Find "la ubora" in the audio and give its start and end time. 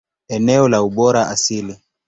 0.69-1.29